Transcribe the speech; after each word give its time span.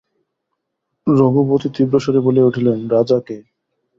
রঘুপতি 1.07 1.67
তীব্রস্বরে 1.75 2.19
বলিয়া 2.25 2.47
উঠিলেন, 2.47 2.79
রাজা 2.87 3.17
কে! 3.19 3.37